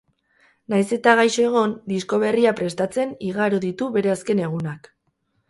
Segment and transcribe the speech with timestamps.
[0.73, 4.93] Nahiz eta gaixo egon, disko berria prestatzen igaro ditu bere azken egunak.